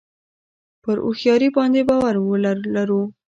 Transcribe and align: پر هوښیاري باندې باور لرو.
پر 0.83 0.97
هوښیاري 1.05 1.49
باندې 1.57 1.81
باور 1.89 2.15
لرو. 2.75 3.01